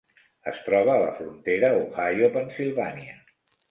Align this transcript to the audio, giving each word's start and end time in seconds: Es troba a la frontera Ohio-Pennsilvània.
Es 0.51 0.57
troba 0.69 0.95
a 0.95 1.03
la 1.03 1.13
frontera 1.21 1.71
Ohio-Pennsilvània. 1.85 3.19